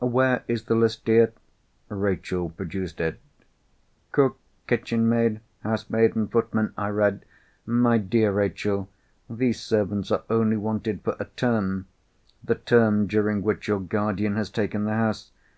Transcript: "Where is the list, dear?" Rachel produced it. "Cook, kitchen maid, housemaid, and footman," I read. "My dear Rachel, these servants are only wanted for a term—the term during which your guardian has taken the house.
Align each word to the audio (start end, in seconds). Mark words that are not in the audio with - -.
"Where 0.00 0.42
is 0.48 0.62
the 0.64 0.74
list, 0.74 1.04
dear?" 1.04 1.34
Rachel 1.90 2.48
produced 2.48 2.98
it. 2.98 3.20
"Cook, 4.10 4.38
kitchen 4.66 5.06
maid, 5.06 5.40
housemaid, 5.62 6.16
and 6.16 6.32
footman," 6.32 6.72
I 6.78 6.88
read. 6.88 7.26
"My 7.66 7.98
dear 7.98 8.32
Rachel, 8.32 8.88
these 9.28 9.60
servants 9.60 10.10
are 10.10 10.22
only 10.30 10.56
wanted 10.56 11.02
for 11.02 11.14
a 11.20 11.26
term—the 11.26 12.54
term 12.54 13.06
during 13.06 13.42
which 13.42 13.68
your 13.68 13.80
guardian 13.80 14.34
has 14.36 14.48
taken 14.48 14.86
the 14.86 14.94
house. 14.94 15.30